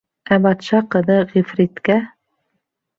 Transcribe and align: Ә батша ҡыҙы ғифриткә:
Ә 0.37 0.39
батша 0.45 0.81
ҡыҙы 0.97 1.19
ғифриткә: 1.37 2.03